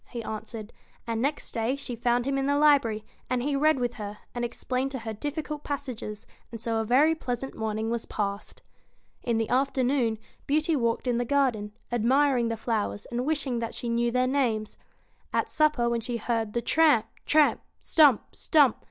[0.09, 0.73] he answered;
[1.05, 4.43] and next day she found him in the library, and he read with her, and
[4.43, 8.63] explained to her difficult passages, and so a very pleasant morning was passed.
[9.21, 10.17] In the afternoon,
[10.47, 14.75] Beauty walked in the garden, admiring the flowers, and wishing that she knew their names.
[15.31, 17.61] At supper, when she heard the tramp, tramp!
[17.79, 18.77] stump, stump